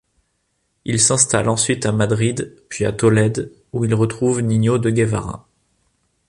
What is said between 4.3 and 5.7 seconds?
Niño de Guevara.